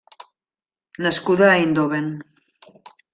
[1.03, 2.07] Nascuda a Eindhoven.